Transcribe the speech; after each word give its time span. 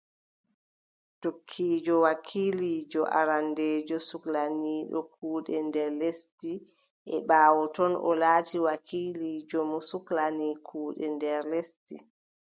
Tokkiijo 1.21 1.95
wakiiliijo 2.05 3.01
arandeejo 3.19 3.97
suklaniiɗo 4.09 4.99
kuuɗe 5.13 5.55
nder 5.67 5.89
lesdi, 5.99 6.53
e 7.13 7.15
ɓaawo 7.27 7.61
ton, 7.75 7.93
o 8.09 8.09
laati 8.21 8.57
wakiiliijo 8.67 9.59
mo 9.69 9.77
suklani 9.89 10.47
kuuɗe 10.67 11.05
nder 11.15 11.39
lesdi. 11.51 11.95